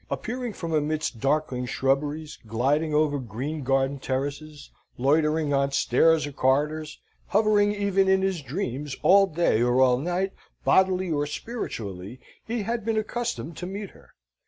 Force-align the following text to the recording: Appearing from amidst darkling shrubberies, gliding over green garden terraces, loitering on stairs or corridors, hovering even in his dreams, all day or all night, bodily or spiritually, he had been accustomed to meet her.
Appearing 0.09 0.53
from 0.53 0.73
amidst 0.73 1.19
darkling 1.19 1.67
shrubberies, 1.67 2.39
gliding 2.47 2.91
over 2.91 3.19
green 3.19 3.61
garden 3.61 3.99
terraces, 3.99 4.71
loitering 4.97 5.53
on 5.53 5.71
stairs 5.73 6.25
or 6.25 6.31
corridors, 6.31 6.99
hovering 7.27 7.71
even 7.75 8.07
in 8.07 8.23
his 8.23 8.41
dreams, 8.41 8.95
all 9.03 9.27
day 9.27 9.61
or 9.61 9.79
all 9.79 9.99
night, 9.99 10.33
bodily 10.65 11.11
or 11.11 11.27
spiritually, 11.27 12.19
he 12.47 12.63
had 12.63 12.83
been 12.83 12.97
accustomed 12.97 13.55
to 13.57 13.67
meet 13.67 13.91
her. 13.91 14.15